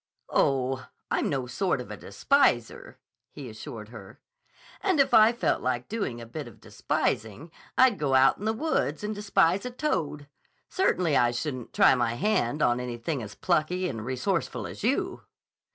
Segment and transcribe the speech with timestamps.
[0.33, 2.97] "Oh, I'm no sort of a despiser,"
[3.29, 4.19] he assured her.
[4.81, 8.51] "And if I felt like doing a bit of despising, I'd go out in the
[8.53, 10.27] woods and despise a toad.
[10.67, 15.21] Certainly I shouldn't try my hand on anything as plucky and resourceful as you."